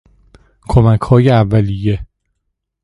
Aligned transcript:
کمکهای 0.67 1.29
اولیه 1.29 2.07